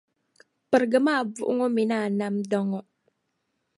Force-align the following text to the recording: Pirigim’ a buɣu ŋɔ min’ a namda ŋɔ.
Pirigim’ 0.69 1.05
a 1.13 1.21
buɣu 1.33 1.51
ŋɔ 1.57 1.67
min’ 1.75 1.91
a 1.97 1.99
namda 2.17 2.59
ŋɔ. 2.69 2.79